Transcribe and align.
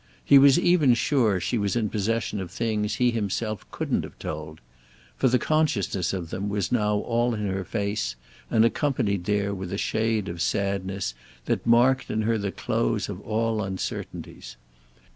He 0.25 0.39
was 0.39 0.57
even 0.57 0.95
sure 0.95 1.39
she 1.39 1.59
was 1.59 1.75
in 1.75 1.91
possession 1.91 2.39
of 2.39 2.49
things 2.49 2.95
he 2.95 3.11
himself 3.11 3.69
couldn't 3.69 4.03
have 4.03 4.17
told; 4.17 4.59
for 5.15 5.27
the 5.27 5.37
consciousness 5.37 6.11
of 6.11 6.31
them 6.31 6.49
was 6.49 6.71
now 6.71 6.95
all 6.97 7.35
in 7.35 7.45
her 7.47 7.63
face 7.63 8.15
and 8.49 8.65
accompanied 8.65 9.25
there 9.25 9.53
with 9.53 9.71
a 9.71 9.77
shade 9.77 10.27
of 10.27 10.41
sadness 10.41 11.13
that 11.45 11.67
marked 11.67 12.09
in 12.09 12.23
her 12.23 12.39
the 12.39 12.51
close 12.51 13.09
of 13.09 13.21
all 13.21 13.61
uncertainties. 13.61 14.57